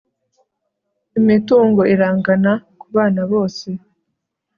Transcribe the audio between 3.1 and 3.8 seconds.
bose